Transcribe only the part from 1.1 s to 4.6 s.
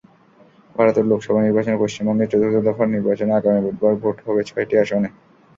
লোকসভা নির্বাচনে পশ্চিমবঙ্গে চতুর্থ দফার নির্বাচনে আগামী বুধবার ভোট হবে